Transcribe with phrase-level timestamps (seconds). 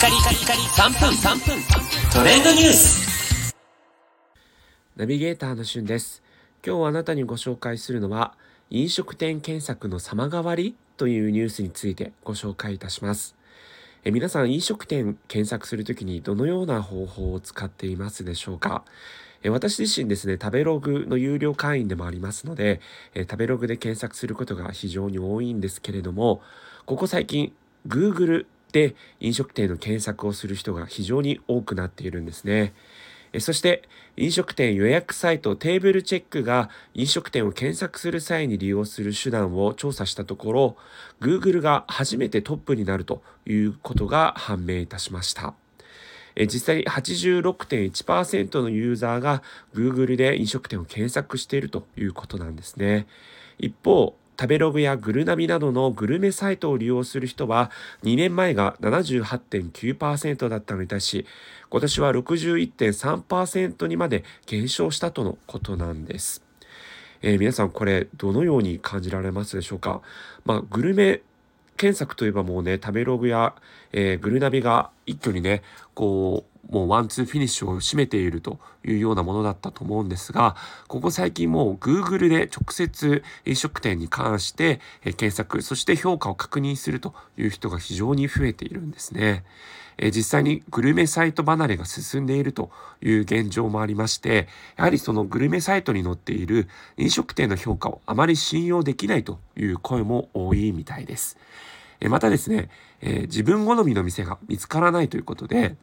[0.00, 1.10] カリカリカリ3分。
[1.10, 1.62] 3分
[2.10, 3.54] トレンドニュース。
[4.96, 6.22] ナビゲーターのしゅんです。
[6.66, 8.32] 今日あなたにご紹介するのは
[8.70, 13.36] 飲食店検索の様変わりというニュースについてご紹介いたします。
[14.02, 18.84] え皆さん飲食店検索するときにどのような方法を使っていますでしょうか？
[19.42, 22.80] え私自身ですね、食べログの有料会員でもありますので、
[23.14, 26.40] え食べログで検索することが非常に多いんですけれども、
[26.86, 27.52] ここ最近、
[27.86, 32.72] Google で飲食店の検索をする人が非常に多くなっているんですね。
[33.38, 40.76] そして飲食店予約サイトテーブルチェックが飲食店を検索する際に利用する手段を調査したところ
[41.20, 45.54] Google が初めてトップになるということが判明いたしました。
[46.36, 49.42] 実際に86.1%のユーザーが
[49.74, 53.06] Google で飲食店を検索しているということなんですね。
[53.58, 57.70] 一方、食べログやぐるなびなどのグルメサイトを利用する人は
[58.04, 61.26] 2年前が78.9%だったのに対し
[61.68, 66.42] 今年は61.3%にまで減少したとのことなんです。
[67.20, 70.00] えー、皆さんこれどのように感じられますでしょうか、
[70.46, 71.20] まあ、グルメ
[71.76, 73.54] 検索といえばもうね食べログや、
[73.92, 80.56] えー、ぐるなびが一挙にねこうもうワンツーフィニッシュを占めているというようなものだったと思うんですが
[80.88, 89.44] ここ最近もう Google で直接飲食店に関して、え、検索そして評価を確認するという人が非常に増えているんですね。
[89.98, 92.70] え実際にグルメサイト離れが進んでいると
[93.02, 101.36] いう現状もありましてやはりそのグルメサイトに載っている飲食店の評価をあまり信用できないという声も多いみたいです。
[102.08, 102.70] またですね、
[103.02, 105.76] えー、自分好みの店が見つからないということで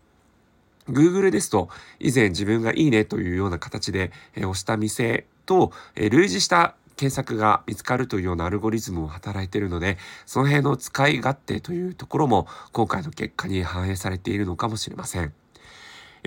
[0.90, 15.32] Google ですと以前自分がいいねというような形で、え押した店と、え類似した検索が見つかるというようなアルゴリズムを働いているのでその辺の使い勝手というところも今回の結果に反映されているのかもしれません。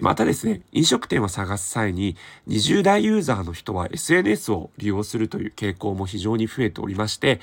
[0.01, 2.17] またですね、飲食店を探す際に
[2.49, 7.41] 20代ユーザーの人は SNS を利用するという傾向も非常に増えておりまして、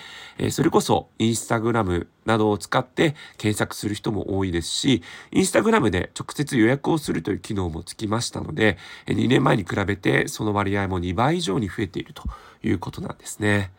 [0.49, 8.77] それこそインスタグラムなどを使って検索する人も多いですし、インスタグラムで直接予約をするという機能もつきましたので、
[9.07, 12.23] 2年前に比べてその割合も2倍以上に増えていると
[12.63, 13.71] いうことなんですね。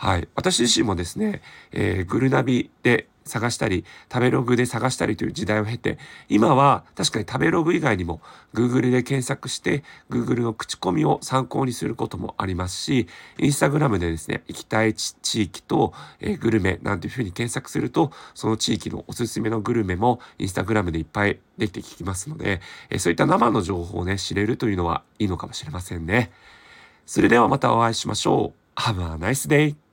[0.00, 0.28] はい。
[0.34, 5.98] 私自身もですね、えー、グルナビで探したり、食べログで探したりという時代を経て、
[6.28, 8.20] 今は確かに食べログ以外にも
[8.54, 13.06] Google で検索して Google の口コミを参考にすることもありますし、
[13.38, 22.60] Instagram でですね、行きたい地域と、え、グルメなんていうふうに検索すると、その地域のおすすめのグルメも Instagram でいっぱいできて聞きますので、
[22.90, 26.32] え、そういった生の情報をね、知れるというのはいいのかもしれませんね。
[27.06, 28.80] それではまたお会いしましょう。
[28.80, 29.89] Have a nice day!